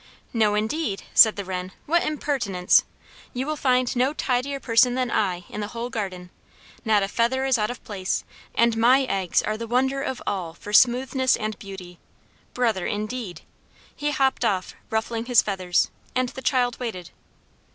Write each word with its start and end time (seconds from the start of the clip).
"No, 0.33 0.55
indeed!" 0.55 1.03
said 1.13 1.35
the 1.35 1.45
wren. 1.45 1.73
"What 1.85 2.03
impertinence! 2.03 2.85
You 3.35 3.45
will 3.45 3.55
find 3.55 3.95
no 3.95 4.13
tidier 4.13 4.59
person 4.59 4.95
than 4.95 5.11
I 5.11 5.45
in 5.47 5.61
the 5.61 5.77
whole 5.77 5.91
garden. 5.91 6.31
Not 6.83 7.03
a 7.03 7.07
feather 7.07 7.45
is 7.45 7.59
out 7.59 7.69
of 7.69 7.83
place, 7.83 8.23
and 8.55 8.75
my 8.75 9.03
eggs 9.03 9.43
are 9.43 9.57
the 9.57 9.67
wonder 9.67 10.01
of 10.01 10.19
all 10.25 10.55
for 10.55 10.73
smoothness 10.73 11.35
and 11.35 11.59
beauty. 11.59 11.99
Brother, 12.55 12.87
indeed!" 12.87 13.41
He 13.95 14.09
hopped 14.09 14.43
off, 14.43 14.73
ruffling 14.89 15.25
his 15.25 15.43
feathers, 15.43 15.91
and 16.15 16.29
the 16.29 16.41
child 16.41 16.79
waited. 16.79 17.11